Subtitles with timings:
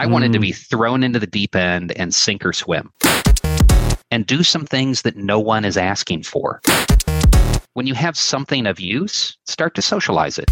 [0.00, 0.12] I mm.
[0.12, 2.90] wanted to be thrown into the deep end and sink or swim
[4.10, 6.62] and do some things that no one is asking for.
[7.74, 10.50] When you have something of use, start to socialize it.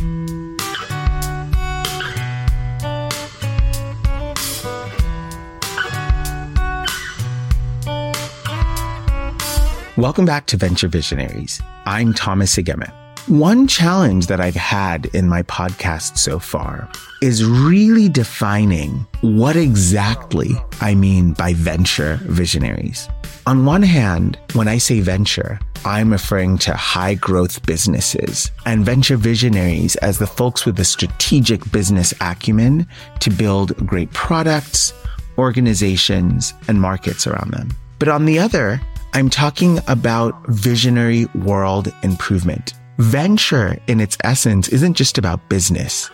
[9.96, 11.62] Welcome back to Venture Visionaries.
[11.86, 12.92] I'm Thomas Igeme.
[13.28, 16.88] One challenge that I've had in my podcast so far
[17.20, 23.06] is really defining what exactly I mean by venture visionaries.
[23.46, 29.18] On one hand, when I say venture, I'm referring to high growth businesses and venture
[29.18, 32.86] visionaries as the folks with the strategic business acumen
[33.20, 34.94] to build great products,
[35.36, 37.76] organizations, and markets around them.
[37.98, 38.80] But on the other,
[39.12, 42.72] I'm talking about visionary world improvement.
[42.98, 46.10] Venture in its essence isn't just about business.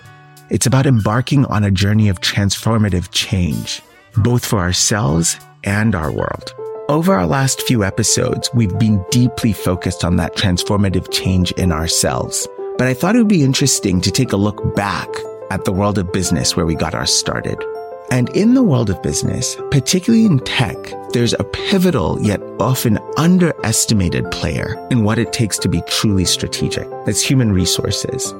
[0.50, 3.80] It's about embarking on a journey of transformative change,
[4.18, 6.54] both for ourselves and our world.
[6.90, 12.46] Over our last few episodes, we've been deeply focused on that transformative change in ourselves.
[12.76, 15.08] But I thought it would be interesting to take a look back
[15.50, 17.64] at the world of business where we got our started.
[18.10, 20.76] And in the world of business, particularly in tech,
[21.12, 26.88] there's a pivotal yet often underestimated player in what it takes to be truly strategic.
[27.06, 28.32] That's human resources.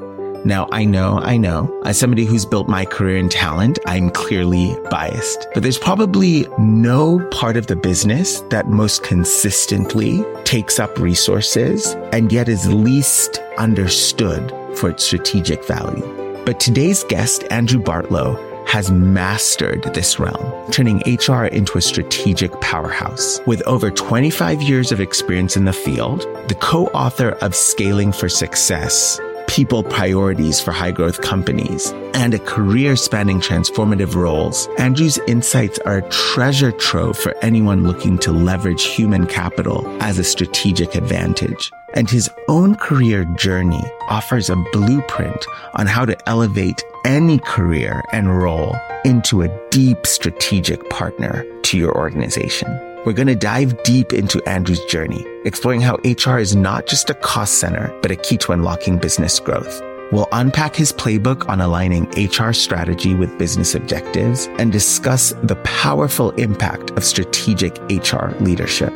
[0.45, 4.77] Now, I know, I know, as somebody who's built my career in talent, I'm clearly
[4.91, 11.95] biased, but there's probably no part of the business that most consistently takes up resources
[12.13, 16.05] and yet is least understood for its strategic value.
[16.45, 23.41] But today's guest, Andrew Bartlow, has mastered this realm, turning HR into a strategic powerhouse.
[23.47, 29.21] With over 25 years of experience in the field, the co-author of Scaling for Success,
[29.47, 35.99] people priorities for high growth companies, and a career spanning transformative roles, Andrew's insights are
[35.99, 42.11] a treasure trove for anyone looking to leverage human capital as a strategic advantage and
[42.11, 48.75] his own career journey offers a blueprint on how to elevate any career and role
[49.05, 52.69] into a deep strategic partner to your organization.
[53.05, 57.15] We're going to dive deep into Andrew's journey, exploring how HR is not just a
[57.15, 59.83] cost center, but a key to unlocking business growth.
[60.11, 66.31] We'll unpack his playbook on aligning HR strategy with business objectives and discuss the powerful
[66.33, 68.95] impact of strategic HR leadership.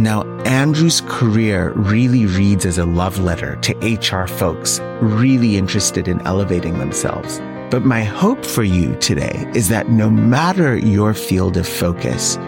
[0.00, 6.22] Now, Andrew's career really reads as a love letter to HR folks really interested in
[6.22, 7.38] elevating themselves.
[7.70, 12.38] But my hope for you today is that no matter your field of focus,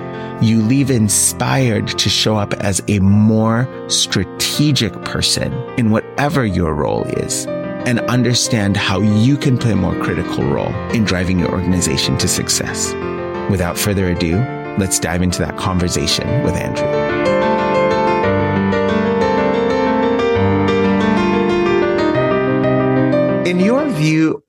[0.40, 7.04] you leave inspired to show up as a more strategic person in whatever your role
[7.04, 7.44] is
[7.84, 12.28] and understand how you can play a more critical role in driving your organization to
[12.28, 12.94] success.
[13.50, 14.38] Without further ado,
[14.78, 17.01] let's dive into that conversation with Andrew.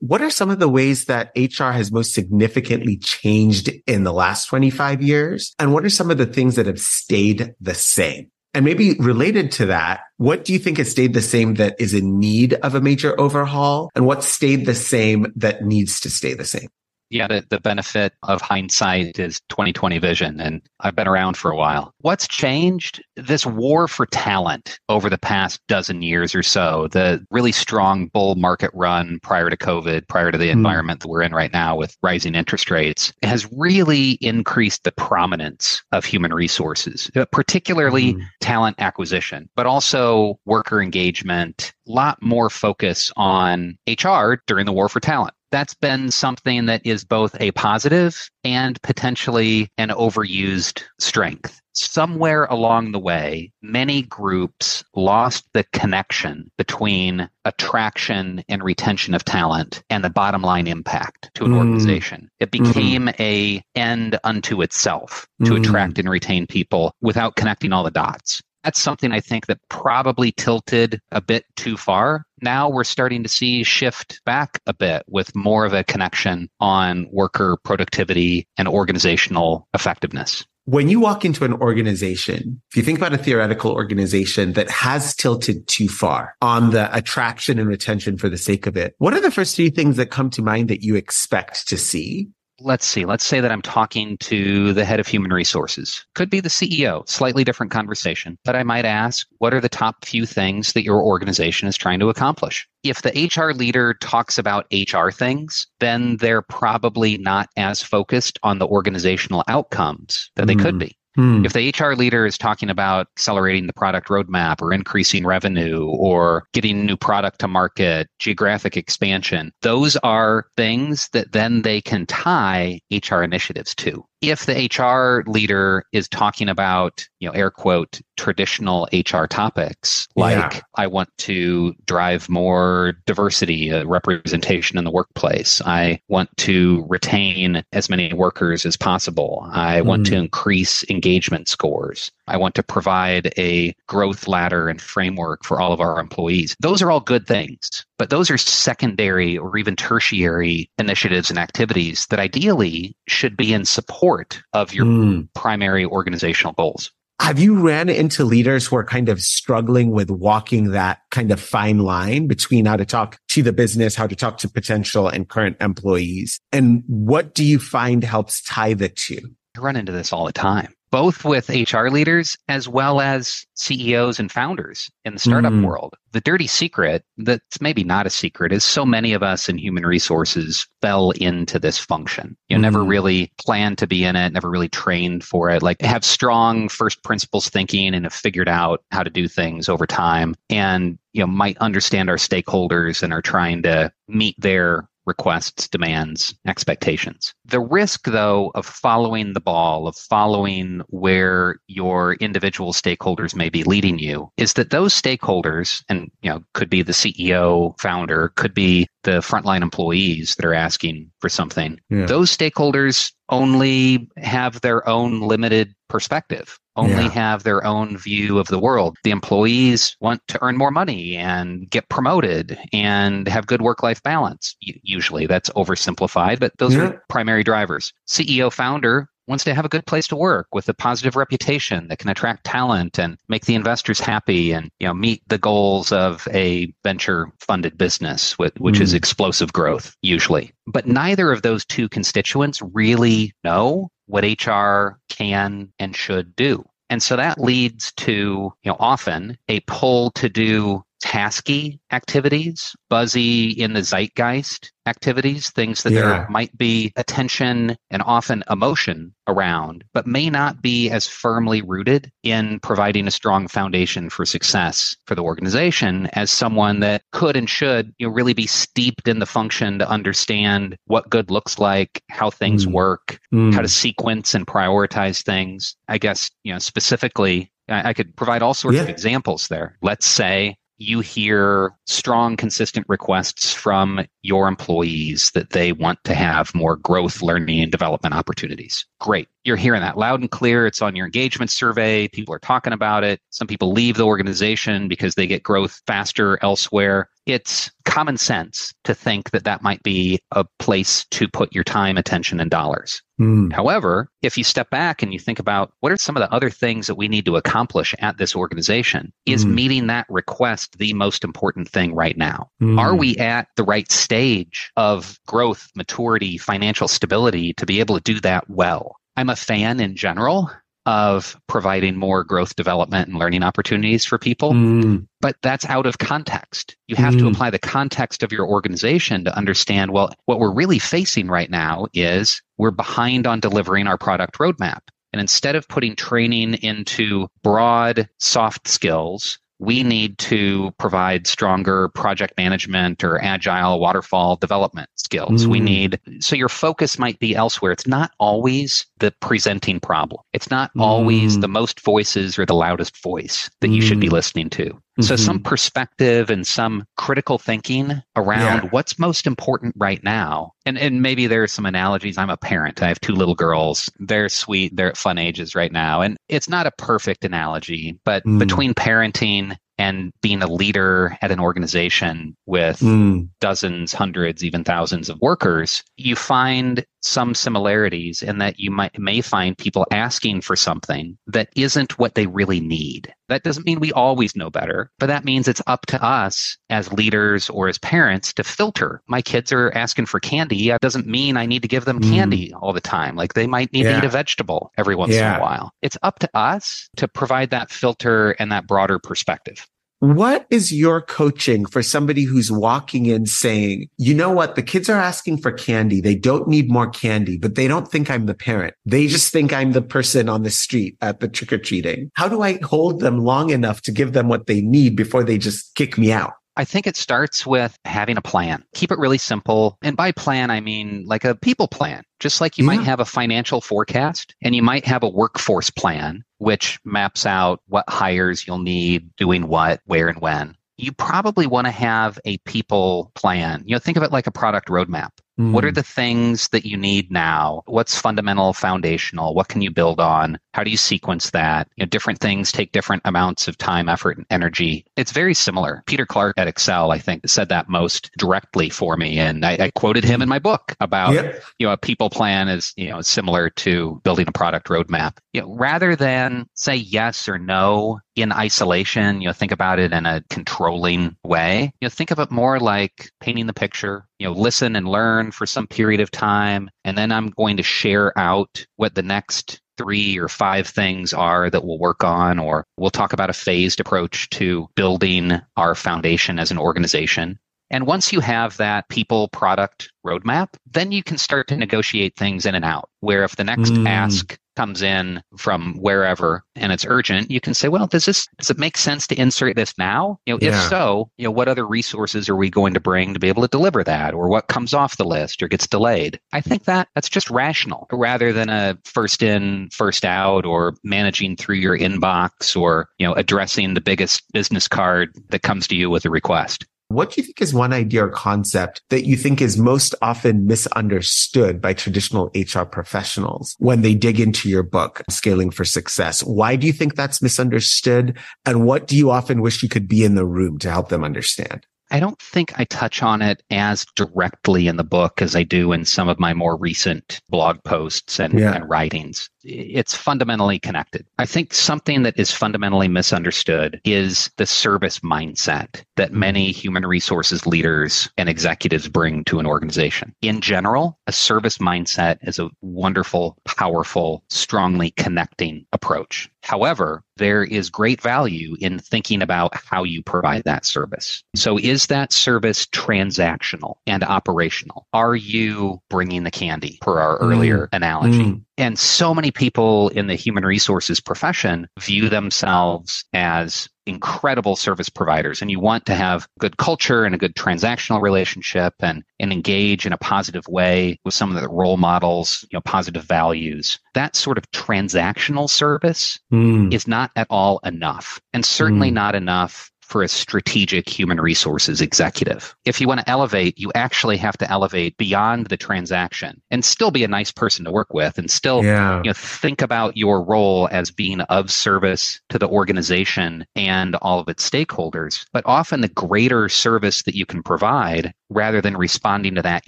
[0.00, 4.46] What are some of the ways that HR has most significantly changed in the last
[4.46, 5.54] 25 years?
[5.58, 8.30] And what are some of the things that have stayed the same?
[8.52, 11.92] And maybe related to that, what do you think has stayed the same that is
[11.92, 13.90] in need of a major overhaul?
[13.96, 16.68] And what stayed the same that needs to stay the same?
[17.10, 20.40] Yeah, the, the benefit of hindsight is 2020 vision.
[20.40, 21.92] And I've been around for a while.
[22.00, 23.02] What's changed?
[23.16, 28.34] This war for talent over the past dozen years or so, the really strong bull
[28.34, 30.52] market run prior to COVID, prior to the mm.
[30.52, 35.82] environment that we're in right now with rising interest rates, has really increased the prominence
[35.92, 38.22] of human resources, uh, particularly mm.
[38.40, 44.88] talent acquisition, but also worker engagement, a lot more focus on HR during the war
[44.88, 51.60] for talent that's been something that is both a positive and potentially an overused strength.
[51.74, 59.84] Somewhere along the way, many groups lost the connection between attraction and retention of talent
[59.90, 61.58] and the bottom line impact to an mm.
[61.58, 62.28] organization.
[62.40, 62.72] It mm-hmm.
[62.72, 63.20] became mm.
[63.20, 65.60] a end unto itself to mm.
[65.60, 70.32] attract and retain people without connecting all the dots that's something I think that probably
[70.32, 72.24] tilted a bit too far.
[72.44, 77.08] Now we're starting to see shift back a bit with more of a connection on
[77.10, 80.44] worker productivity and organizational effectiveness.
[80.66, 85.16] When you walk into an organization, if you think about a theoretical organization that has
[85.16, 89.20] tilted too far on the attraction and retention for the sake of it, what are
[89.22, 92.28] the first three things that come to mind that you expect to see
[92.60, 96.04] let's see, let's say that I'm talking to the head of human resources.
[96.14, 98.38] Could be the CEO, slightly different conversation.
[98.44, 102.00] But I might ask, what are the top few things that your organization is trying
[102.00, 102.68] to accomplish?
[102.82, 108.58] If the HR leader talks about HR things, then they're probably not as focused on
[108.58, 110.62] the organizational outcomes that they mm.
[110.62, 110.96] could be.
[111.16, 111.44] Hmm.
[111.44, 116.48] If the HR leader is talking about accelerating the product roadmap or increasing revenue or
[116.52, 122.80] getting new product to market, geographic expansion, those are things that then they can tie
[122.90, 128.88] HR initiatives to if the HR leader is talking about, you know, air quote, traditional
[128.92, 130.60] HR topics, like yeah.
[130.76, 135.60] I want to drive more diversity, uh, representation in the workplace.
[135.64, 139.48] I want to retain as many workers as possible.
[139.52, 139.86] I mm.
[139.86, 140.24] want to hmm.
[140.24, 142.10] increase engagement scores.
[142.26, 146.56] I want to provide a growth ladder and framework for all of our employees.
[146.60, 152.06] Those are all good things, but those are secondary or even tertiary initiatives and activities
[152.10, 155.28] that ideally should be in support of your mm.
[155.34, 156.90] primary organizational goals.
[157.20, 161.40] Have you ran into leaders who are kind of struggling with walking that kind of
[161.40, 165.28] fine line between how to talk to the business, how to talk to potential and
[165.28, 166.40] current employees?
[166.50, 169.20] And what do you find helps tie the two?
[169.56, 174.20] I run into this all the time both with HR leaders as well as CEOs
[174.20, 175.66] and founders in the startup mm.
[175.66, 175.94] world.
[176.12, 179.84] The dirty secret that's maybe not a secret is so many of us in human
[179.84, 182.36] resources fell into this function.
[182.48, 182.60] You mm.
[182.60, 186.68] never really planned to be in it, never really trained for it, like have strong
[186.68, 191.22] first principles thinking and have figured out how to do things over time and you
[191.22, 197.34] know might understand our stakeholders and are trying to meet their requests, demands, expectations.
[197.44, 203.64] The risk, though, of following the ball, of following where your individual stakeholders may be
[203.64, 208.54] leading you, is that those stakeholders, and you know, could be the CEO, founder, could
[208.54, 211.78] be the frontline employees that are asking for something.
[211.90, 212.06] Yeah.
[212.06, 217.10] Those stakeholders only have their own limited perspective only yeah.
[217.10, 218.96] have their own view of the world.
[219.04, 224.02] The employees want to earn more money and get promoted and have good work life
[224.02, 224.56] balance.
[224.60, 226.82] Usually that's oversimplified, but those yeah.
[226.82, 227.92] are primary drivers.
[228.08, 231.98] CEO founder wants to have a good place to work with a positive reputation that
[231.98, 236.26] can attract talent and make the investors happy and you know meet the goals of
[236.32, 238.82] a venture funded business with, which mm.
[238.82, 245.72] is explosive growth usually but neither of those two constituents really know what HR can
[245.78, 246.64] and should do.
[246.90, 253.50] And so that leads to, you know, often a pull to do tasky activities, buzzy
[253.50, 256.00] in the zeitgeist activities, things that yeah.
[256.00, 262.10] there might be attention and often emotion around, but may not be as firmly rooted
[262.22, 267.50] in providing a strong foundation for success for the organization as someone that could and
[267.50, 272.02] should you know, really be steeped in the function to understand what good looks like,
[272.10, 272.72] how things mm.
[272.72, 273.52] work, mm.
[273.52, 275.76] how to sequence and prioritize things.
[275.86, 278.82] I guess, you know, specifically I, could provide all sorts yeah.
[278.82, 279.78] of examples there.
[279.80, 286.54] Let's say you hear strong, consistent requests from your employees that they want to have
[286.54, 288.84] more growth, learning, and development opportunities.
[289.00, 289.28] Great.
[289.44, 290.66] You're hearing that loud and clear.
[290.66, 292.08] It's on your engagement survey.
[292.08, 293.20] People are talking about it.
[293.30, 297.10] Some people leave the organization because they get growth faster elsewhere.
[297.26, 301.96] It's common sense to think that that might be a place to put your time,
[301.96, 303.02] attention, and dollars.
[303.20, 303.52] Mm.
[303.52, 306.50] However, if you step back and you think about what are some of the other
[306.50, 309.54] things that we need to accomplish at this organization, is mm.
[309.54, 312.50] meeting that request the most important thing right now?
[312.60, 312.78] Mm.
[312.78, 318.02] Are we at the right stage of growth, maturity, financial stability to be able to
[318.02, 318.96] do that well?
[319.16, 320.50] I'm a fan in general
[320.86, 324.52] of providing more growth development and learning opportunities for people.
[324.52, 325.06] Mm.
[325.20, 326.76] But that's out of context.
[326.88, 327.20] You have mm.
[327.20, 331.50] to apply the context of your organization to understand well, what we're really facing right
[331.50, 334.80] now is we're behind on delivering our product roadmap.
[335.12, 342.34] And instead of putting training into broad soft skills we need to provide stronger project
[342.36, 345.46] management or agile waterfall development skills.
[345.46, 345.50] Mm.
[345.50, 347.72] We need, so your focus might be elsewhere.
[347.72, 350.22] It's not always the presenting problem.
[350.32, 350.82] It's not mm.
[350.82, 353.76] always the most voices or the loudest voice that mm.
[353.76, 354.12] you should be mm.
[354.12, 354.80] listening to.
[354.98, 355.08] Mm-hmm.
[355.08, 358.70] So some perspective and some critical thinking around yeah.
[358.70, 360.52] what's most important right now.
[360.66, 362.16] And and maybe there are some analogies.
[362.16, 362.80] I'm a parent.
[362.80, 363.90] I have two little girls.
[363.98, 364.76] They're sweet.
[364.76, 366.00] They're at fun ages right now.
[366.00, 368.38] And it's not a perfect analogy, but mm.
[368.38, 373.28] between parenting and being a leader at an organization with mm.
[373.40, 379.20] dozens, hundreds, even thousands of workers, you find some similarities in that you might may
[379.20, 383.12] find people asking for something that isn't what they really need.
[383.28, 386.92] That doesn't mean we always know better, but that means it's up to us as
[386.92, 389.02] leaders or as parents to filter.
[389.08, 390.68] My kids are asking for candy.
[390.68, 392.10] That doesn't mean I need to give them mm.
[392.10, 393.16] candy all the time.
[393.16, 393.92] Like they might need yeah.
[393.92, 395.34] to eat a vegetable every once yeah.
[395.34, 395.72] in a while.
[395.82, 399.66] It's up to us to provide that filter and that broader perspective.
[400.00, 404.54] What is your coaching for somebody who's walking in saying, you know what?
[404.54, 406.00] The kids are asking for candy.
[406.00, 408.74] They don't need more candy, but they don't think I'm the parent.
[408.84, 412.10] They just think I'm the person on the street at the trick or treating.
[412.14, 415.38] How do I hold them long enough to give them what they need before they
[415.38, 416.34] just kick me out?
[416.56, 418.64] I think it starts with having a plan.
[418.74, 419.76] Keep it really simple.
[419.82, 422.04] And by plan, I mean like a people plan.
[422.20, 422.76] Just like you yeah.
[422.76, 427.60] might have a financial forecast and you might have a workforce plan, which maps out
[427.66, 430.54] what hires you'll need, doing what, where, and when.
[430.76, 433.62] You probably want to have a people plan.
[433.66, 435.10] You know, think of it like a product roadmap.
[435.38, 435.52] Mm.
[435.52, 435.74] What are hmm.
[435.74, 437.62] the things that you need now?
[437.66, 439.34] What's fundamental, foundational?
[439.34, 440.38] What can you build on?
[440.52, 441.68] How do you sequence that?
[441.76, 444.84] You know, different things take different amounts of time, effort, and energy.
[444.96, 445.82] It's very similar.
[445.86, 449.18] Peter Clark at Accel, I think, said that most directly for me.
[449.18, 451.42] And I, I quoted him in my book about, yep.
[451.58, 455.18] you know, a people plan is, you know, similar to building a product roadmap.
[455.32, 459.92] You know, rather than say yes or no in isolation, you know, think about it
[459.92, 461.72] in a controlling way.
[461.80, 465.30] You know, think of it more like painting the picture, you know, listen and learn
[465.30, 466.70] for some period of time.
[466.84, 471.50] And then I'm going to share out what the next three or five things are
[471.50, 476.38] that we'll work on, or we'll talk about a phased approach to building our foundation
[476.38, 477.38] as an organization.
[477.70, 482.46] And once you have that people product roadmap, then you can start to negotiate things
[482.46, 482.88] in and out.
[483.00, 483.88] Where if the next mm.
[483.88, 488.50] ask comes in from wherever and it's urgent, you can say, well, does this, does
[488.50, 490.18] it make sense to insert this now?
[490.26, 490.50] You know, yeah.
[490.50, 493.42] if so, you know, what other resources are we going to bring to be able
[493.42, 496.20] to deliver that or what comes off the list or gets delayed?
[496.32, 501.36] I think that that's just rational rather than a first in, first out or managing
[501.36, 505.90] through your inbox or, you know, addressing the biggest business card that comes to you
[505.90, 506.64] with a request.
[506.94, 510.46] What do you think is one idea or concept that you think is most often
[510.46, 516.22] misunderstood by traditional HR professionals when they dig into your book, Scaling for Success?
[516.22, 518.16] Why do you think that's misunderstood?
[518.46, 521.02] And what do you often wish you could be in the room to help them
[521.02, 521.66] understand?
[521.90, 525.72] I don't think I touch on it as directly in the book as I do
[525.72, 528.54] in some of my more recent blog posts and, yeah.
[528.54, 531.06] and writings it's fundamentally connected.
[531.18, 537.46] I think something that is fundamentally misunderstood is the service mindset that many human resources
[537.46, 540.14] leaders and executives bring to an organization.
[540.22, 546.30] In general, a service mindset is a wonderful, powerful, strongly connecting approach.
[546.42, 551.22] However, there is great value in thinking about how you provide that service.
[551.34, 554.86] So is that service transactional and operational?
[554.92, 557.68] Are you bringing the candy per our earlier mm.
[557.72, 558.24] analogy?
[558.24, 558.43] Mm.
[558.56, 565.42] And so many people in the human resources profession view themselves as incredible service providers
[565.42, 569.84] and you want to have good culture and a good transactional relationship and, and engage
[569.84, 573.78] in a positive way with some of the role models, you know, positive values.
[573.94, 576.72] That sort of transactional service mm.
[576.72, 578.94] is not at all enough and certainly mm.
[578.94, 582.56] not enough for a strategic human resources executive.
[582.64, 586.90] If you want to elevate, you actually have to elevate beyond the transaction and still
[586.90, 588.96] be a nice person to work with and still yeah.
[589.04, 594.18] you know, think about your role as being of service to the organization and all
[594.18, 595.26] of its stakeholders.
[595.32, 599.66] But often the greater service that you can provide rather than responding to that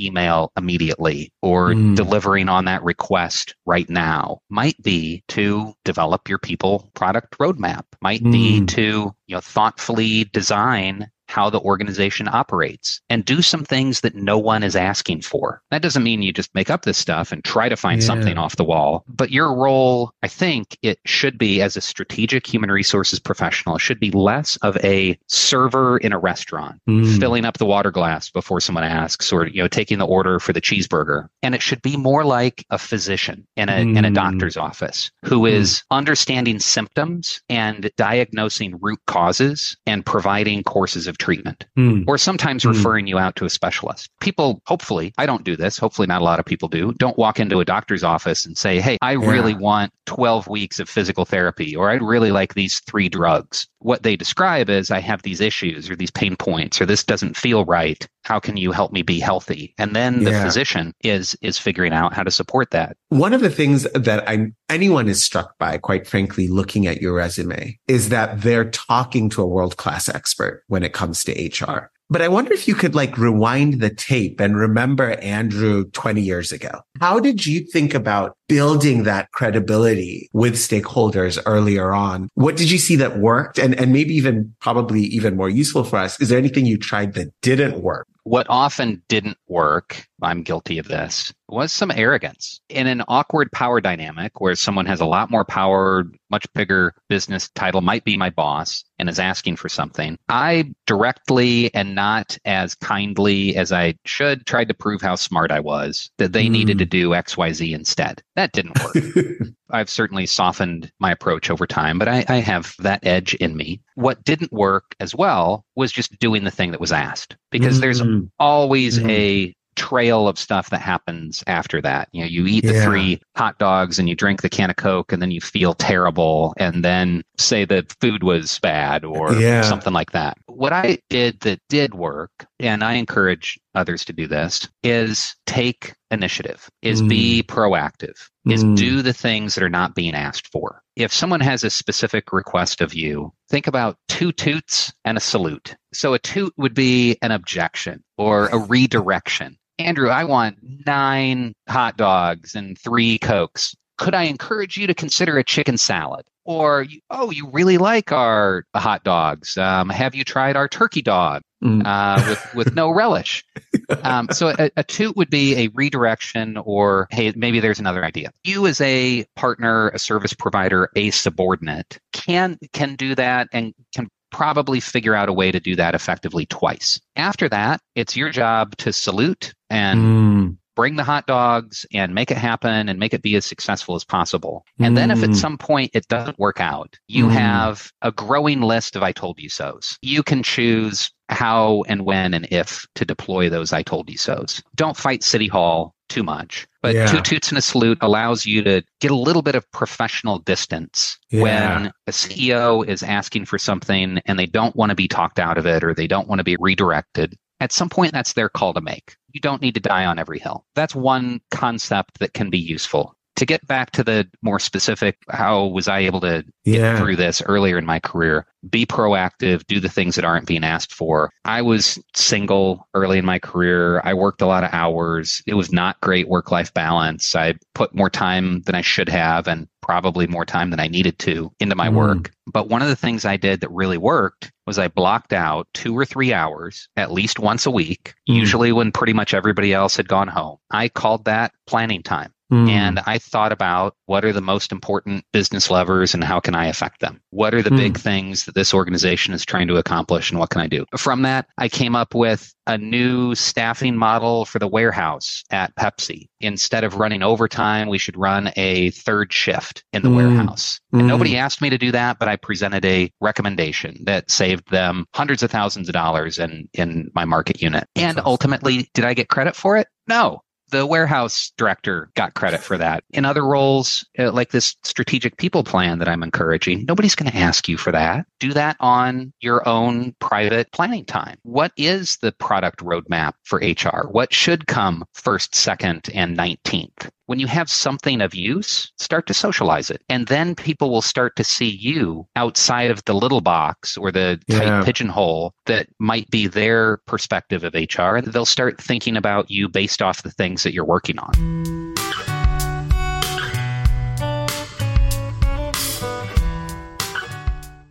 [0.00, 1.94] email immediately or mm.
[1.94, 8.22] delivering on that request right now might be to develop your people product roadmap might
[8.22, 8.32] mm.
[8.32, 14.14] be to you know thoughtfully design how the organization operates and do some things that
[14.14, 15.62] no one is asking for.
[15.70, 18.06] That doesn't mean you just make up this stuff and try to find yeah.
[18.06, 22.46] something off the wall, but your role, I think it should be as a strategic
[22.46, 27.18] human resources professional, it should be less of a server in a restaurant, mm.
[27.18, 30.52] filling up the water glass before someone asks or, you know, taking the order for
[30.52, 31.28] the cheeseburger.
[31.42, 33.96] And it should be more like a physician in a, mm.
[33.96, 34.14] in a mm.
[34.14, 35.52] doctor's office who mm.
[35.52, 42.04] is understanding symptoms and diagnosing root causes and providing courses of treatment mm.
[42.06, 42.68] or sometimes mm.
[42.68, 44.10] referring you out to a specialist.
[44.20, 45.78] People, hopefully, I don't do this.
[45.78, 46.92] Hopefully, not a lot of people do.
[46.94, 49.30] Don't walk into a doctor's office and say, Hey, I yeah.
[49.30, 53.66] really want 12 weeks of physical therapy, or I'd really like these three drugs.
[53.86, 57.36] What they describe is I have these issues or these pain points, or this doesn't
[57.36, 58.04] feel right.
[58.24, 59.76] How can you help me be healthy?
[59.78, 60.42] And then the yeah.
[60.42, 62.96] physician is is figuring out how to support that.
[63.10, 67.14] One of the things that I anyone is struck by, quite frankly, looking at your
[67.14, 71.92] resume is that they're talking to a world class expert when it comes to HR.
[72.08, 76.52] But I wonder if you could like rewind the tape and remember Andrew 20 years
[76.52, 76.80] ago.
[77.00, 82.28] How did you think about building that credibility with stakeholders earlier on?
[82.34, 83.58] What did you see that worked?
[83.58, 86.20] And, and maybe even probably even more useful for us.
[86.20, 88.06] Is there anything you tried that didn't work?
[88.26, 93.80] What often didn't work, I'm guilty of this, was some arrogance in an awkward power
[93.80, 98.30] dynamic where someone has a lot more power, much bigger business title, might be my
[98.30, 100.18] boss, and is asking for something.
[100.28, 105.60] I directly and not as kindly as I should tried to prove how smart I
[105.60, 106.50] was, that they mm.
[106.50, 108.22] needed to do XYZ instead.
[108.36, 109.48] That didn't work.
[109.70, 113.80] I've certainly softened my approach over time, but I, I, have that edge in me.
[113.94, 117.80] What didn't work as well was just doing the thing that was asked because mm-hmm.
[117.80, 118.02] there's
[118.38, 119.10] always mm-hmm.
[119.10, 122.08] a trail of stuff that happens after that.
[122.12, 122.84] You know, you eat the yeah.
[122.84, 126.54] three hot dogs and you drink the can of Coke and then you feel terrible
[126.56, 129.62] and then say the food was bad or yeah.
[129.62, 130.38] something like that.
[130.46, 135.94] What I did that did work, and I encourage others to do this, is take
[136.10, 137.08] initiative, is mm.
[137.08, 138.76] be proactive, is mm.
[138.76, 140.82] do the things that are not being asked for.
[140.96, 145.76] If someone has a specific request of you, think about two toots and a salute.
[145.92, 149.56] So a toot would be an objection or a redirection.
[149.78, 153.74] Andrew, I want nine hot dogs and three Cokes.
[153.98, 156.26] Could I encourage you to consider a chicken salad?
[156.44, 159.56] Or, oh, you really like our hot dogs.
[159.56, 161.82] Um, have you tried our turkey dog mm.
[161.84, 163.44] uh, with, with no relish?
[164.02, 168.32] Um, so a, a toot would be a redirection or, hey, maybe there's another idea.
[168.42, 174.08] You as a partner, a service provider, a subordinate can, can do that and can
[174.36, 177.00] probably figure out a way to do that effectively twice.
[177.16, 182.30] After that, it's your job to salute and mm bring the hot dogs and make
[182.30, 184.62] it happen and make it be as successful as possible.
[184.78, 184.96] And mm.
[184.96, 185.34] then if at mm.
[185.34, 187.30] some point it doesn't work out, you mm.
[187.30, 189.98] have a growing list of I told you so's.
[190.02, 194.62] You can choose how and when and if to deploy those I told you so's.
[194.74, 196.66] Don't fight City Hall too much.
[196.82, 197.06] But yeah.
[197.06, 201.18] two toots and a salute allows you to get a little bit of professional distance
[201.30, 201.42] yeah.
[201.42, 205.58] when a CEO is asking for something and they don't want to be talked out
[205.58, 207.34] of it or they don't want to be redirected.
[207.58, 210.38] At some point, that's their call to make you don't need to die on every
[210.38, 210.64] hill.
[210.74, 213.14] That's one concept that can be useful.
[213.36, 216.98] To get back to the more specific, how was I able to get yeah.
[216.98, 218.46] through this earlier in my career?
[218.68, 221.30] Be proactive, do the things that aren't being asked for.
[221.44, 224.00] I was single early in my career.
[224.04, 225.42] I worked a lot of hours.
[225.46, 227.36] It was not great work life balance.
[227.36, 231.16] I put more time than I should have and probably more time than I needed
[231.20, 231.94] to into my mm.
[231.94, 232.32] work.
[232.52, 235.96] But one of the things I did that really worked was I blocked out two
[235.96, 238.34] or three hours at least once a week, mm.
[238.34, 240.56] usually when pretty much everybody else had gone home.
[240.72, 242.32] I called that planning time.
[242.52, 242.68] Mm.
[242.68, 246.66] And I thought about what are the most important business levers and how can I
[246.66, 247.20] affect them?
[247.30, 247.76] What are the mm.
[247.76, 250.86] big things that this organization is trying to accomplish and what can I do?
[250.96, 256.28] From that, I came up with a new staffing model for the warehouse at Pepsi.
[256.40, 260.16] Instead of running overtime, we should run a third shift in the mm.
[260.16, 260.80] warehouse.
[260.92, 261.06] And mm.
[261.06, 265.42] nobody asked me to do that, but I presented a recommendation that saved them hundreds
[265.42, 267.88] of thousands of dollars in, in my market unit.
[267.96, 269.88] And ultimately, did I get credit for it?
[270.08, 273.04] No, the warehouse director got credit for that.
[273.10, 277.38] In other roles, uh, like this strategic people plan that I'm encouraging, nobody's going to
[277.38, 278.26] ask you for that.
[278.40, 281.38] Do that on your own private planning time.
[281.42, 284.08] What is the product roadmap for HR?
[284.10, 287.10] What should come first, second, and 19th?
[287.26, 290.02] when you have something of use, start to socialize it.
[290.08, 294.40] And then people will start to see you outside of the little box or the
[294.48, 294.84] tight yeah.
[294.84, 298.16] pigeonhole that might be their perspective of HR.
[298.16, 301.86] And they'll start thinking about you based off the things that you're working on.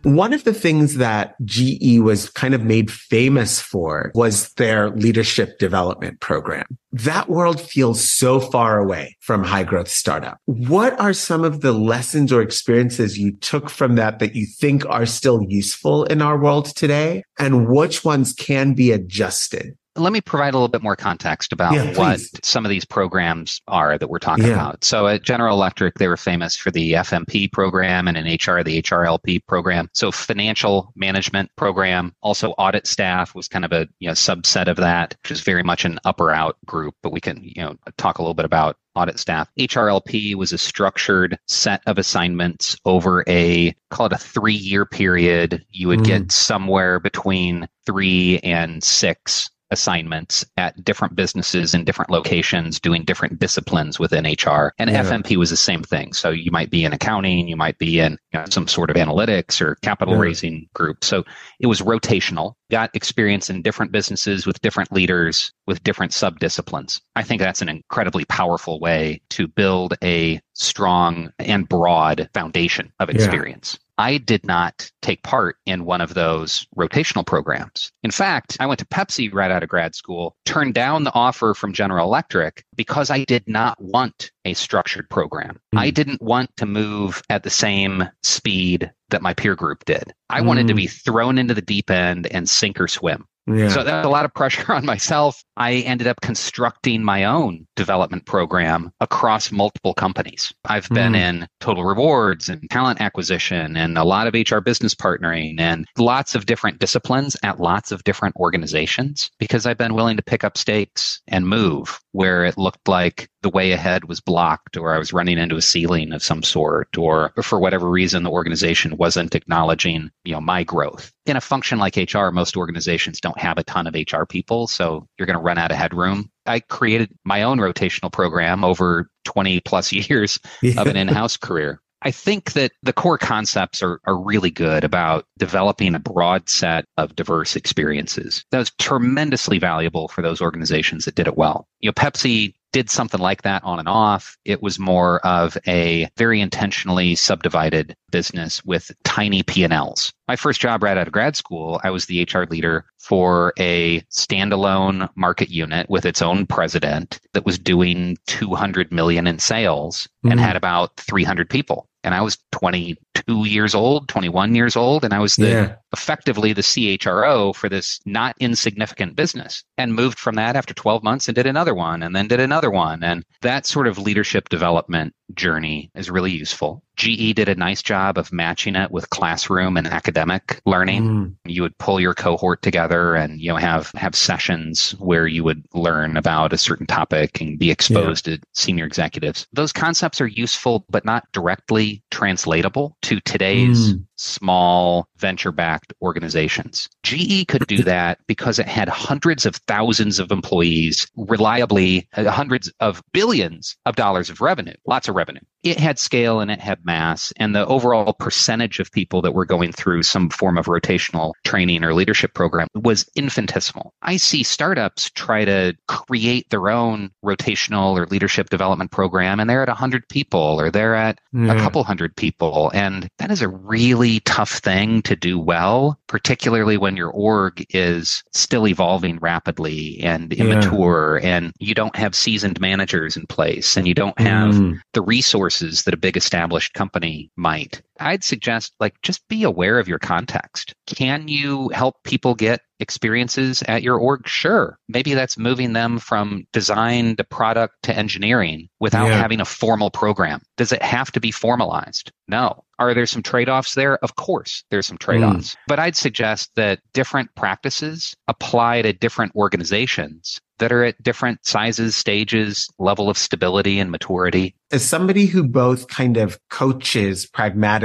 [0.06, 5.58] One of the things that GE was kind of made famous for was their leadership
[5.58, 6.64] development program.
[6.92, 10.38] That world feels so far away from high growth startup.
[10.44, 14.86] What are some of the lessons or experiences you took from that that you think
[14.86, 17.24] are still useful in our world today?
[17.40, 19.76] And which ones can be adjusted?
[19.96, 23.60] Let me provide a little bit more context about yeah, what some of these programs
[23.68, 24.52] are that we're talking yeah.
[24.52, 24.84] about.
[24.84, 28.82] So at General Electric, they were famous for the FMP program and in HR, the
[28.82, 29.88] HRLP program.
[29.92, 34.76] So financial management program, also audit staff was kind of a you know, subset of
[34.76, 38.18] that, which is very much an upper out group, but we can, you know, talk
[38.18, 39.48] a little bit about audit staff.
[39.58, 45.64] HRLP was a structured set of assignments over a call it a three year period.
[45.70, 46.06] You would mm.
[46.06, 53.38] get somewhere between three and six assignments at different businesses in different locations doing different
[53.38, 54.72] disciplines within HR.
[54.78, 55.04] And yeah.
[55.04, 56.12] FMP was the same thing.
[56.12, 58.96] So you might be in accounting, you might be in you know, some sort of
[58.96, 60.20] analytics or capital yeah.
[60.20, 61.04] raising group.
[61.04, 61.24] So
[61.60, 62.54] it was rotational.
[62.70, 67.00] Got experience in different businesses with different leaders with different sub disciplines.
[67.14, 73.10] I think that's an incredibly powerful way to build a strong and broad foundation of
[73.10, 73.78] experience.
[73.78, 73.85] Yeah.
[73.98, 77.90] I did not take part in one of those rotational programs.
[78.02, 81.54] In fact, I went to Pepsi right out of grad school, turned down the offer
[81.54, 85.60] from General Electric because I did not want a structured program.
[85.74, 85.78] Mm.
[85.78, 90.12] I didn't want to move at the same speed that my peer group did.
[90.28, 90.46] I mm.
[90.46, 90.78] wanted to hmm.
[90.78, 93.26] be thrown into the deep end and sink or swim.
[93.46, 93.68] Yeah.
[93.68, 95.42] So that was a lot of pressure on myself.
[95.56, 100.52] I ended up constructing my own development program across multiple companies.
[100.64, 101.16] I've been mm.
[101.16, 106.34] in total rewards and talent acquisition and a lot of HR business partnering and lots
[106.34, 110.58] of different disciplines at lots of different organizations because I've been willing to pick up
[110.58, 115.12] stakes and move where it looked like the way ahead was blocked or I was
[115.12, 120.10] running into a ceiling of some sort or for whatever reason the organization wasn't acknowledging,
[120.24, 121.12] you know, my growth.
[121.26, 125.06] In a function like HR, most organizations don't have a ton of HR people, so
[125.18, 126.30] you're going to run out of headroom.
[126.46, 130.80] I created my own rotational program over 20 plus years yeah.
[130.80, 131.80] of an in-house career.
[132.02, 136.84] I think that the core concepts are, are really good about developing a broad set
[136.98, 138.44] of diverse experiences.
[138.50, 141.66] That was tremendously valuable for those organizations that did it well.
[141.80, 144.36] You know, Pepsi did something like that on and off.
[144.44, 150.12] It was more of a very intentionally subdivided business with tiny P&Ls.
[150.28, 154.00] My first job right out of grad school, I was the HR leader for a
[154.12, 160.32] standalone market unit with its own president that was doing 200 million in sales mm-hmm.
[160.32, 165.12] and had about 300 people and I was 22 years old, 21 years old, and
[165.12, 165.74] I was the yeah.
[165.92, 171.28] effectively the CHRO for this not insignificant business and moved from that after 12 months
[171.28, 173.02] and did another one and then did another one.
[173.02, 176.82] And that sort of leadership development journey is really useful.
[176.96, 181.02] GE did a nice job of matching it with classroom and academic learning.
[181.02, 181.34] Mm.
[181.44, 185.62] You would pull your cohort together and you know have have sessions where you would
[185.74, 188.36] learn about a certain topic and be exposed yeah.
[188.36, 189.46] to senior executives.
[189.52, 196.88] Those concepts are useful but not directly translatable to today's mm small venture backed organizations.
[197.02, 202.72] GE could do that because it had hundreds of thousands of employees, reliably uh, hundreds
[202.80, 205.40] of billions of dollars of revenue, lots of revenue.
[205.66, 209.44] It had scale and it had mass, and the overall percentage of people that were
[209.44, 213.92] going through some form of rotational training or leadership program was infinitesimal.
[214.02, 219.62] I see startups try to create their own rotational or leadership development program, and they're
[219.62, 222.70] at 100 people or they're at a couple hundred people.
[222.74, 227.64] And that is a really really tough thing to do well, particularly when your org
[227.70, 231.36] is still evolving rapidly and immature yeah.
[231.36, 234.78] and you don't have seasoned managers in place and you don't have mm.
[234.92, 237.82] the resources that a big established company might.
[238.00, 240.74] I'd suggest like just be aware of your context.
[240.86, 244.26] Can you help people get experiences at your org?
[244.28, 244.78] Sure.
[244.88, 249.18] Maybe that's moving them from design to product to engineering without yeah.
[249.18, 250.42] having a formal program.
[250.56, 252.12] Does it have to be formalized?
[252.28, 252.64] No.
[252.78, 253.96] Are there some trade offs there?
[254.04, 255.54] Of course, there's some trade offs.
[255.54, 255.58] Mm.
[255.66, 261.96] But I'd suggest that different practices apply to different organizations that are at different sizes,
[261.96, 264.54] stages, level of stability and maturity.
[264.70, 267.26] As somebody who both kind of coaches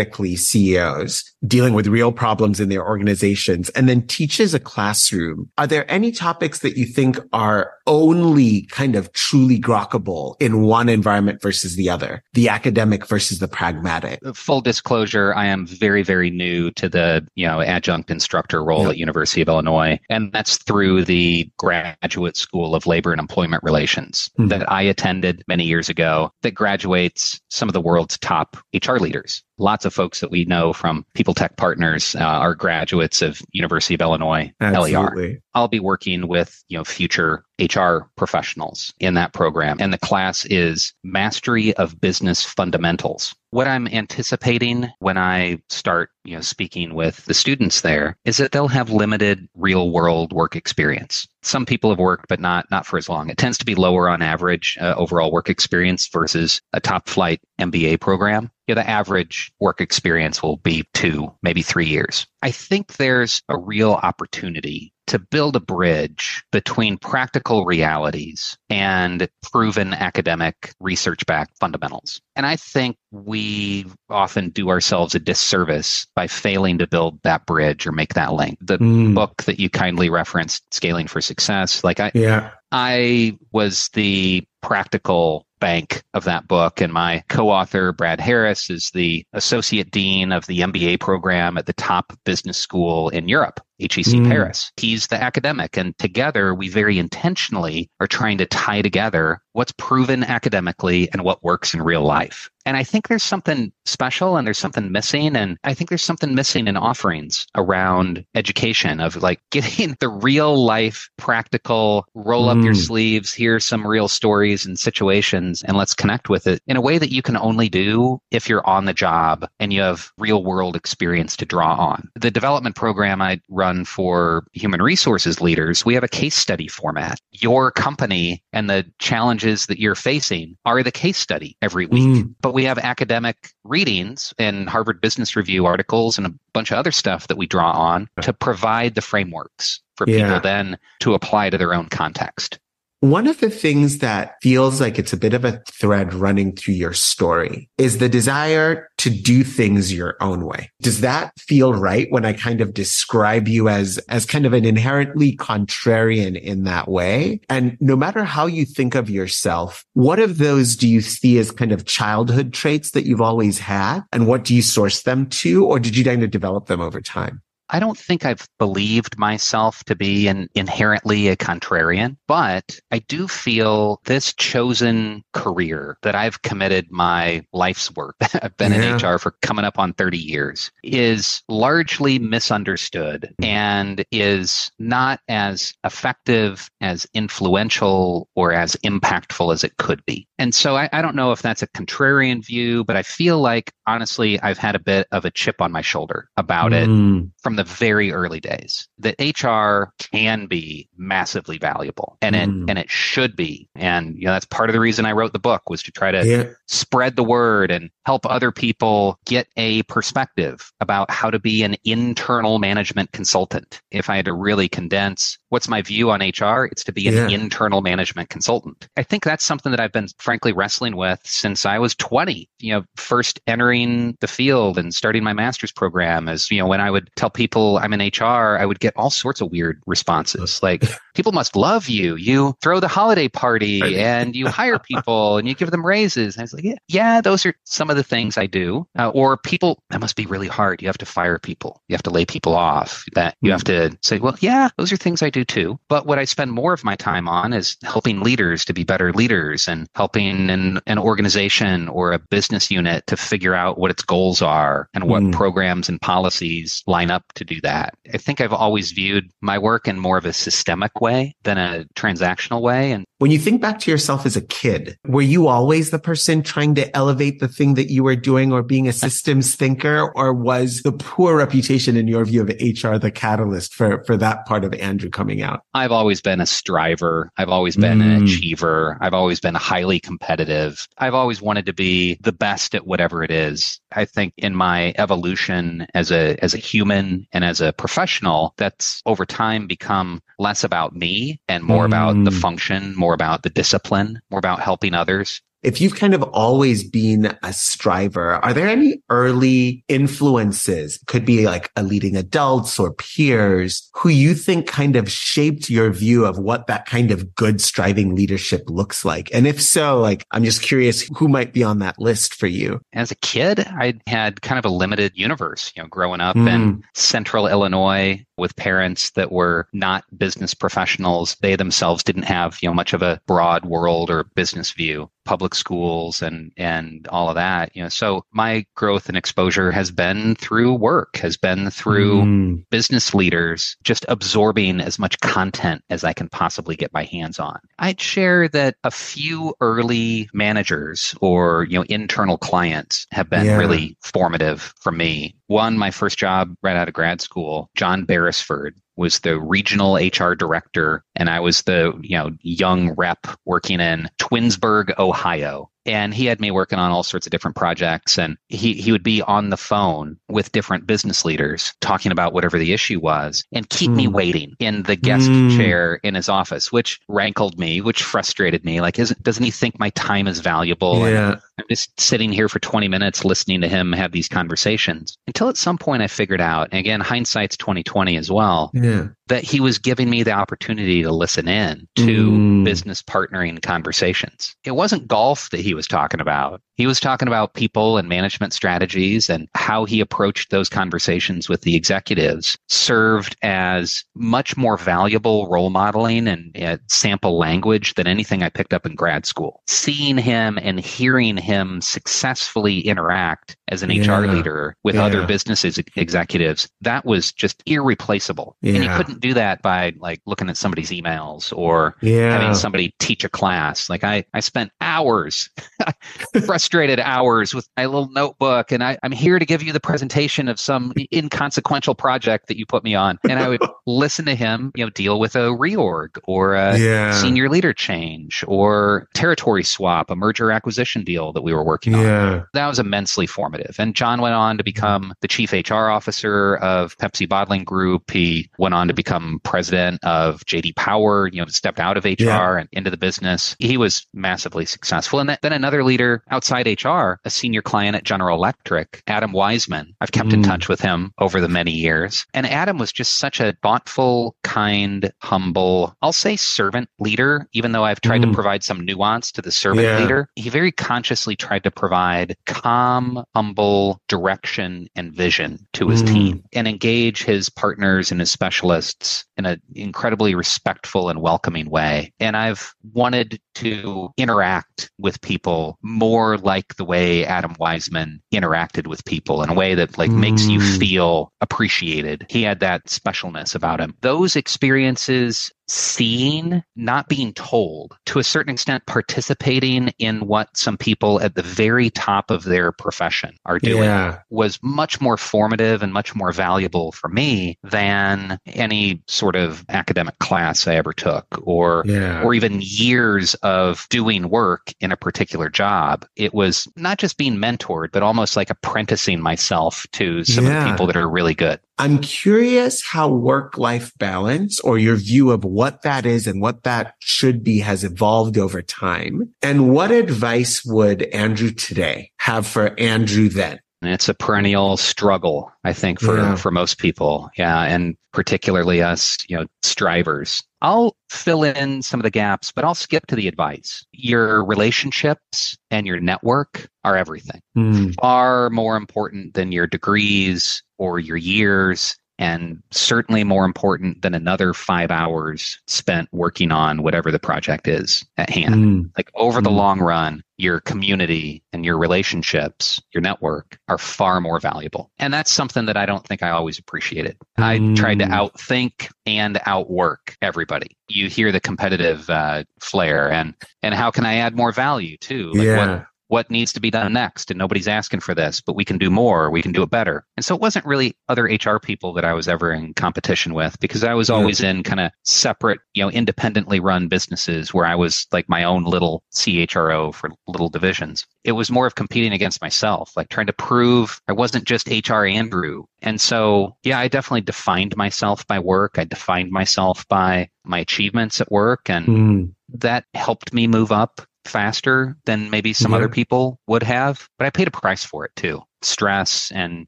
[0.01, 5.67] pragmatically CEOs dealing with real problems in their organizations and then teaches a classroom, are
[5.67, 11.41] there any topics that you think are only kind of truly grokkable in one environment
[11.41, 14.19] versus the other, the academic versus the pragmatic?
[14.35, 18.91] Full disclosure, I am very, very new to the, you know, adjunct instructor role yep.
[18.91, 19.99] at University of Illinois.
[20.09, 24.49] And that's through the graduate school of labor and employment relations mm-hmm.
[24.49, 29.43] that I attended many years ago that graduates some of the world's top HR leaders
[29.61, 33.93] lots of folks that we know from People Tech Partners uh, are graduates of University
[33.93, 35.33] of Illinois Absolutely.
[35.33, 35.39] LER.
[35.53, 40.45] I'll be working with you know future HR professionals in that program, and the class
[40.45, 43.35] is Mastery of Business Fundamentals.
[43.51, 48.51] What I'm anticipating when I start you know speaking with the students there is that
[48.51, 51.27] they'll have limited real world work experience.
[51.43, 53.29] Some people have worked, but not not for as long.
[53.29, 57.41] It tends to be lower on average uh, overall work experience versus a top flight
[57.59, 62.25] MBA program you know, the average work experience will be two, maybe three years.
[62.41, 69.93] I think there's a real opportunity to build a bridge between practical realities and proven
[69.93, 72.21] academic research backed fundamentals.
[72.37, 77.85] And I think we often do ourselves a disservice by failing to build that bridge
[77.85, 78.57] or make that link.
[78.61, 79.13] The mm.
[79.13, 82.51] book that you kindly referenced, Scaling for Success, like I, yeah.
[82.71, 86.81] I was the practical bank of that book.
[86.81, 91.67] And my co author, Brad Harris, is the associate dean of the MBA program at
[91.67, 93.61] the top business school in Europe.
[93.81, 94.27] HEC mm.
[94.27, 94.71] Paris.
[94.77, 95.77] He's the academic.
[95.77, 101.43] And together, we very intentionally are trying to tie together what's proven academically and what
[101.43, 102.49] works in real life.
[102.65, 105.35] And I think there's something special and there's something missing.
[105.35, 110.63] And I think there's something missing in offerings around education of like getting the real
[110.63, 112.85] life, practical, roll up your mm.
[112.85, 116.97] sleeves, here's some real stories and situations, and let's connect with it in a way
[116.97, 120.75] that you can only do if you're on the job and you have real world
[120.75, 122.09] experience to draw on.
[122.15, 127.19] The development program I run for human resources leaders, we have a case study format.
[127.31, 132.03] Your company and the challenges that you're facing are the case study every week.
[132.03, 132.35] Mm.
[132.41, 136.91] But we have academic readings and Harvard Business Review articles and a bunch of other
[136.91, 140.25] stuff that we draw on to provide the frameworks for yeah.
[140.25, 142.59] people then to apply to their own context.
[143.01, 146.75] One of the things that feels like it's a bit of a thread running through
[146.75, 150.69] your story is the desire to do things your own way.
[150.83, 154.65] Does that feel right when I kind of describe you as, as kind of an
[154.65, 157.41] inherently contrarian in that way?
[157.49, 161.49] And no matter how you think of yourself, what of those do you see as
[161.49, 164.01] kind of childhood traits that you've always had?
[164.11, 165.65] And what do you source them to?
[165.65, 167.41] Or did you kind of develop them over time?
[167.71, 173.27] I don't think I've believed myself to be an inherently a contrarian, but I do
[173.29, 178.97] feel this chosen career that I've committed my life's work, I've been yeah.
[178.97, 185.73] in HR for coming up on 30 years, is largely misunderstood and is not as
[185.85, 190.27] effective, as influential, or as impactful as it could be.
[190.41, 193.71] And so I, I don't know if that's a contrarian view, but I feel like
[193.85, 197.25] honestly, I've had a bit of a chip on my shoulder about mm.
[197.25, 202.65] it from the very early days that HR can be massively valuable and it mm.
[202.67, 203.69] and it should be.
[203.75, 206.09] And you know that's part of the reason I wrote the book was to try
[206.09, 206.45] to yeah.
[206.65, 211.75] spread the word and help other people get a perspective about how to be an
[211.83, 213.79] internal management consultant.
[213.91, 217.13] If I had to really condense what's my view on HR, it's to be an
[217.13, 217.27] yeah.
[217.27, 218.87] internal management consultant.
[218.95, 222.73] I think that's something that I've been frankly wrestling with since I was 20, you
[222.73, 226.89] know, first entering the field and starting my master's program as, you know, when I
[226.89, 230.59] would tell people I'm in HR, I would get all sorts of weird responses.
[230.71, 230.83] Like
[231.15, 232.15] people must love you.
[232.15, 236.35] You throw the holiday party and you hire people and you give them raises.
[236.35, 238.87] And I was like, yeah, yeah, those are some of the things I do.
[238.97, 240.81] Uh, or people, that must be really hard.
[240.81, 241.81] You have to fire people.
[241.87, 243.03] You have to lay people off.
[243.15, 245.79] That you have to say, well, yeah, those are things I do too.
[245.87, 249.11] But what I spend more of my time on is helping leaders to be better
[249.13, 254.03] leaders and helping an, an organization or a business unit to figure out what its
[254.03, 255.31] goals are and what mm.
[255.31, 257.95] programs and policies line up to do that.
[258.13, 261.85] I think I've always viewed my work in more of a systemic way than a
[261.95, 262.91] transactional way.
[262.91, 266.41] And when you think back to yourself as a kid, were you always the person
[266.41, 270.11] trying to elevate the thing that you were doing or being a systems thinker?
[270.15, 274.47] Or was the poor reputation in your view of HR the catalyst for, for that
[274.47, 275.61] part of Andrew coming out?
[275.75, 277.29] I've always been a striver.
[277.37, 278.15] I've always been mm.
[278.15, 278.97] an achiever.
[279.01, 280.87] I've always been highly competitive.
[280.97, 283.79] I've always wanted to be the best at whatever it is.
[283.91, 289.03] I think in my evolution as a, as a human and as a professional, that's
[289.05, 291.87] over time become less about me and more mm.
[291.87, 292.41] about the mm.
[292.41, 297.37] function, more about the discipline, more about helping others if you've kind of always been
[297.43, 300.99] a striver, are there any early influences?
[301.07, 305.91] Could be like a leading adults or peers who you think kind of shaped your
[305.91, 309.29] view of what that kind of good striving leadership looks like.
[309.33, 312.81] And if so, like, I'm just curious who might be on that list for you.
[312.93, 316.49] As a kid, I had kind of a limited universe, you know, growing up mm.
[316.49, 321.37] in central Illinois with parents that were not business professionals.
[321.41, 325.50] They themselves didn't have, you know, much of a broad world or business view public
[325.53, 330.35] schools and and all of that you know so my growth and exposure has been
[330.35, 332.63] through work has been through mm.
[332.69, 337.59] business leaders just absorbing as much content as i can possibly get my hands on
[337.79, 343.57] i'd share that a few early managers or you know internal clients have been yeah.
[343.57, 347.69] really formative for me one my first job right out of grad school.
[347.75, 353.27] John beresford was the regional HR director, and I was the you know young rep
[353.45, 358.17] working in Twinsburg, Ohio, and he had me working on all sorts of different projects
[358.17, 362.57] and he, he would be on the phone with different business leaders talking about whatever
[362.57, 363.95] the issue was and keep mm.
[363.95, 364.13] me hmm.
[364.13, 365.55] waiting in the guest mm.
[365.55, 368.81] chair in his office, which rankled me, which frustrated me.
[368.81, 370.99] Like, isn't, doesn't he think my time is valuable?
[371.07, 371.31] Yeah.
[371.33, 375.49] And I'm just sitting here for 20 minutes listening to him have these conversations until
[375.49, 378.71] at some point I figured out, and again, hindsight's 2020 as well.
[378.73, 382.65] Yeah that he was giving me the opportunity to listen in to mm.
[382.65, 384.53] business partnering conversations.
[384.65, 386.61] It wasn't golf that he was talking about.
[386.75, 391.61] He was talking about people and management strategies and how he approached those conversations with
[391.61, 398.41] the executives served as much more valuable role modeling and uh, sample language than anything
[398.41, 399.61] I picked up in grad school.
[399.67, 404.17] Seeing him and hearing him successfully interact as an yeah.
[404.17, 405.05] HR leader with yeah.
[405.05, 408.57] other business executives, that was just irreplaceable.
[408.61, 408.73] Yeah.
[408.73, 413.23] And you couldn't do that by like looking at somebody's emails or having somebody teach
[413.23, 413.89] a class.
[413.89, 415.49] Like I, I spent hours
[416.45, 420.47] frustrated hours with my little notebook and I, am here to give you the presentation
[420.47, 423.19] of some inconsequential project that you put me on.
[423.29, 427.13] And I would listen to him, you know, deal with a reorg or a yeah.
[427.13, 432.31] senior leader change or territory swap, a merger acquisition deal that we were working yeah.
[432.31, 432.47] on.
[432.53, 433.75] That was immensely formative.
[433.79, 438.11] And John went on to become the chief HR officer of Pepsi Bottling Group.
[438.11, 439.10] He went on to become
[439.43, 442.59] president of JD Power, you know, stepped out of HR yeah.
[442.59, 443.55] and into the business.
[443.59, 445.19] He was massively successful.
[445.19, 449.95] And then another leader outside HR, a senior client at General Electric, Adam Wiseman.
[450.01, 450.33] I've kept mm.
[450.33, 452.25] in touch with him over the many years.
[452.33, 457.83] And Adam was just such a thoughtful, kind, humble, I'll say servant leader, even though
[457.83, 458.29] I've tried mm.
[458.29, 459.99] to provide some nuance to the servant yeah.
[459.99, 460.29] leader.
[460.35, 466.07] He very consciously tried to provide calm, humble direction and vision to his mm.
[466.07, 468.90] team and engage his partners and his specialists
[469.37, 472.13] in an incredibly respectful and welcoming way.
[472.19, 479.05] And I've wanted to interact with people more like the way Adam Wiseman interacted with
[479.05, 480.19] people in a way that like mm.
[480.19, 480.79] makes you mm.
[480.79, 482.25] feel appreciated.
[482.29, 483.95] He had that specialness about him.
[484.01, 491.21] Those experiences seeing, not being told, to a certain extent, participating in what some people
[491.21, 494.19] at the very top of their profession are doing yeah.
[494.29, 500.19] was much more formative and much more valuable for me than any sort of academic
[500.19, 502.21] class I ever took or yeah.
[502.21, 506.05] or even years of doing work in a particular job.
[506.17, 510.57] It was not just being mentored, but almost like apprenticing myself to some yeah.
[510.57, 511.61] of the people that are really good.
[511.77, 516.63] I'm curious how work life balance or your view of what that is and what
[516.63, 519.33] that should be has evolved over time.
[519.41, 523.59] And what advice would Andrew today have for Andrew then?
[523.83, 526.35] It's a perennial struggle, I think, for, yeah.
[526.35, 527.31] for most people.
[527.35, 527.63] Yeah.
[527.63, 530.43] And particularly us, you know, strivers.
[530.61, 533.83] I'll fill in some of the gaps, but I'll skip to the advice.
[533.91, 537.41] Your relationships and your network are everything.
[537.57, 537.95] Mm.
[537.99, 544.53] Far more important than your degrees or your years and certainly more important than another
[544.53, 548.55] five hours spent working on whatever the project is at hand.
[548.55, 548.91] Mm.
[548.97, 549.43] Like over mm.
[549.43, 554.91] the long run, your community and your relationships, your network are far more valuable.
[554.97, 557.15] And that's something that I don't think I always appreciated.
[557.39, 557.43] Mm.
[557.43, 560.77] I tried to outthink and outwork everybody.
[560.87, 565.31] You hear the competitive uh, flair and and how can I add more value too?
[565.31, 565.57] Like yeah.
[565.57, 568.77] what what needs to be done next and nobody's asking for this but we can
[568.77, 570.05] do more we can do it better.
[570.17, 573.57] And so it wasn't really other hr people that i was ever in competition with
[573.61, 577.75] because i was always in kind of separate you know independently run businesses where i
[577.75, 581.05] was like my own little chro for little divisions.
[581.23, 585.05] It was more of competing against myself like trying to prove i wasn't just hr
[585.05, 585.63] andrew.
[585.81, 588.73] And so yeah i definitely defined myself by work.
[588.77, 592.33] I defined myself by my achievements at work and mm.
[592.49, 595.77] that helped me move up faster than maybe some yeah.
[595.77, 598.41] other people would have, but I paid a price for it too.
[598.61, 599.67] Stress and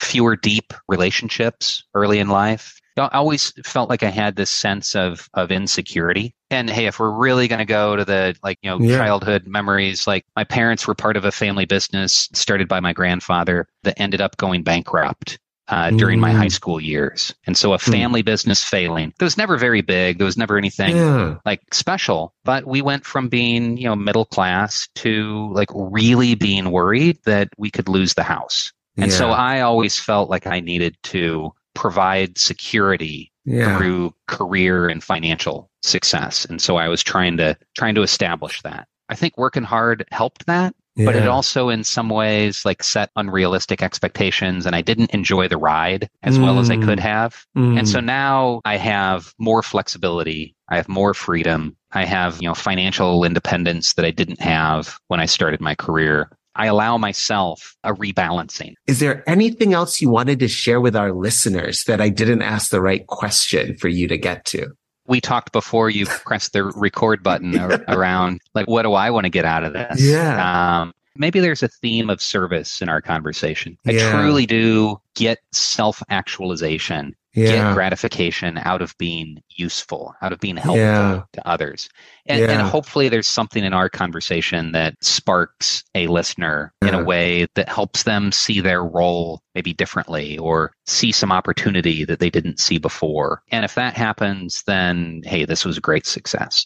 [0.00, 2.80] fewer deep relationships early in life.
[2.96, 6.34] I always felt like I had this sense of of insecurity.
[6.50, 8.98] And hey, if we're really going to go to the like, you know, yeah.
[8.98, 13.68] childhood memories, like my parents were part of a family business started by my grandfather
[13.84, 15.38] that ended up going bankrupt
[15.70, 16.22] uh, during mm.
[16.22, 16.52] my high mm.
[16.52, 17.34] school years.
[17.46, 17.92] And so a mm.
[17.92, 18.26] family mm.
[18.26, 19.14] business failing.
[19.18, 20.18] It was never very big.
[20.18, 21.36] There was never anything yeah.
[21.46, 26.70] like special, but we went from being, you know, middle class to like really being
[26.70, 28.72] worried that we could lose the house.
[28.96, 29.16] And yeah.
[29.16, 33.78] so I always felt like I needed to provide security yeah.
[33.78, 36.44] through career and financial success.
[36.44, 38.88] And so I was trying to trying to establish that.
[39.08, 41.06] I think working hard helped that yeah.
[41.06, 45.58] but it also in some ways like set unrealistic expectations and I didn't enjoy the
[45.58, 46.42] ride as mm.
[46.42, 47.02] well as I could mm.
[47.02, 47.44] have.
[47.56, 47.78] Mm.
[47.78, 50.54] And so now I have more flexibility.
[50.68, 55.20] I have more freedom I have, you know, financial independence that I didn't have when
[55.20, 56.30] I started my career.
[56.54, 58.74] I allow myself a rebalancing.
[58.86, 62.70] Is there anything else you wanted to share with our listeners that I didn't ask
[62.70, 64.68] the right question for you to get to?
[65.10, 69.30] We talked before you pressed the record button around like, what do I want to
[69.30, 70.00] get out of this?
[70.00, 70.80] Yeah.
[70.80, 73.76] Um, maybe there's a theme of service in our conversation.
[73.86, 74.10] I yeah.
[74.10, 77.52] truly do get self actualization yeah.
[77.52, 81.22] get gratification out of being useful, out of being helpful yeah.
[81.32, 81.88] to others.
[82.26, 82.50] And, yeah.
[82.50, 87.68] and, hopefully there's something in our conversation that sparks a listener in a way that
[87.68, 92.78] helps them see their role maybe differently or see some opportunity that they didn't see
[92.78, 93.42] before.
[93.50, 96.64] And if that happens, then hey, this was a great success.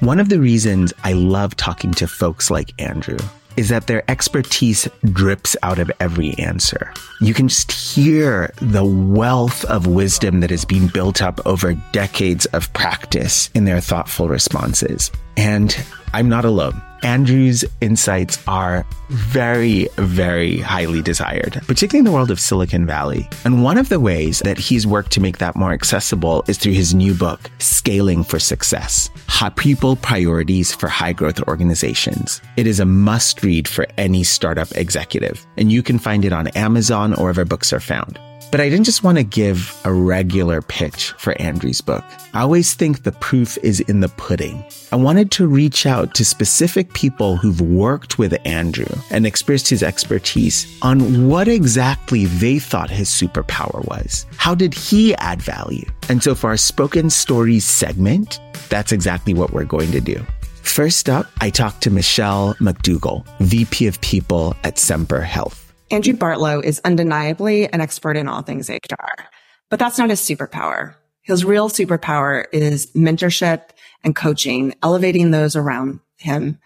[0.00, 3.18] One of the reasons I love talking to folks like Andrew
[3.58, 6.94] is that their expertise drips out of every answer.
[7.20, 12.46] You can just hear the wealth of wisdom that has been built up over decades
[12.46, 15.10] of practice in their thoughtful responses.
[15.36, 15.76] And
[16.14, 16.80] I'm not alone.
[17.02, 23.28] Andrew's insights are very, very highly desired, particularly in the world of Silicon Valley.
[23.44, 26.72] And one of the ways that he's worked to make that more accessible is through
[26.72, 32.42] his new book, Scaling for Success High People Priorities for High Growth Organizations.
[32.56, 36.48] It is a must read for any startup executive, and you can find it on
[36.48, 38.18] Amazon or wherever books are found.
[38.50, 42.04] But I didn't just want to give a regular pitch for Andrew's book.
[42.34, 44.64] I always think the proof is in the pudding.
[44.90, 49.84] I wanted to reach out to specific people who've worked with Andrew and expressed his
[49.84, 54.26] expertise on what exactly they thought his superpower was.
[54.36, 55.86] How did he add value?
[56.08, 60.20] And so for our spoken stories segment, that's exactly what we're going to do.
[60.62, 65.69] First up, I talked to Michelle McDougall, VP of People at Sempre Health.
[65.92, 69.24] Andrew Bartlow is undeniably an expert in all things HR,
[69.70, 70.94] but that's not his superpower.
[71.22, 73.70] His real superpower is mentorship
[74.04, 76.60] and coaching, elevating those around him,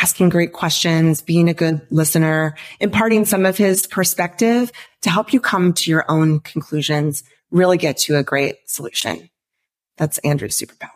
[0.00, 5.40] asking great questions, being a good listener, imparting some of his perspective to help you
[5.40, 9.28] come to your own conclusions, really get to a great solution.
[9.98, 10.88] That's Andrew's superpower.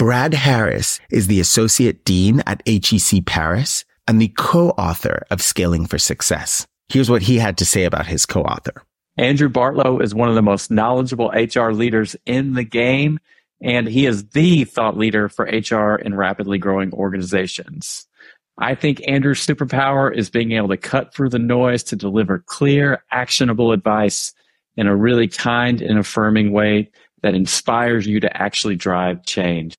[0.00, 5.98] Brad Harris is the associate dean at HEC Paris and the co-author of Scaling for
[5.98, 6.66] Success.
[6.88, 8.82] Here's what he had to say about his co-author.
[9.16, 13.18] Andrew Bartlow is one of the most knowledgeable HR leaders in the game,
[13.62, 18.06] and he is the thought leader for HR in rapidly growing organizations.
[18.58, 23.02] I think Andrew's superpower is being able to cut through the noise to deliver clear,
[23.10, 24.32] actionable advice
[24.76, 26.90] in a really kind and affirming way
[27.22, 29.76] that inspires you to actually drive change.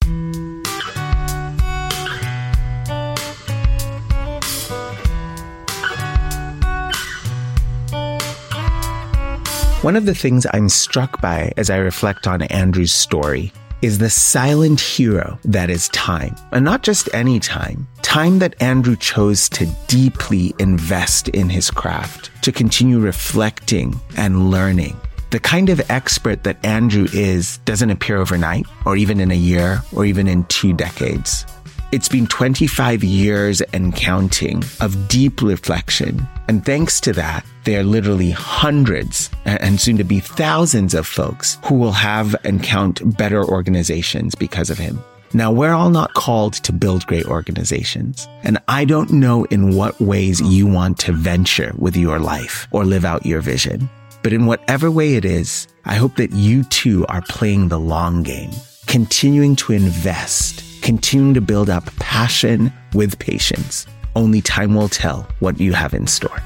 [9.86, 14.10] One of the things I'm struck by as I reflect on Andrew's story is the
[14.10, 16.36] silent hero that is time.
[16.52, 22.32] And not just any time, time that Andrew chose to deeply invest in his craft,
[22.42, 25.00] to continue reflecting and learning.
[25.30, 29.84] The kind of expert that Andrew is doesn't appear overnight, or even in a year,
[29.96, 31.46] or even in two decades.
[31.92, 36.28] It's been 25 years and counting of deep reflection.
[36.48, 41.58] And thanks to that, there are literally hundreds and soon to be thousands of folks
[41.66, 45.04] who will have and count better organizations because of him.
[45.34, 48.28] Now, we're all not called to build great organizations.
[48.44, 52.86] And I don't know in what ways you want to venture with your life or
[52.86, 53.90] live out your vision.
[54.24, 58.24] But in whatever way it is, I hope that you too are playing the long
[58.24, 58.52] game,
[58.88, 63.88] continuing to invest continuing to build up passion with patience.
[64.16, 66.40] Only time will tell what you have in store.